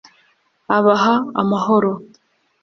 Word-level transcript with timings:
abaha 0.77 1.15
amahoro 1.41 1.91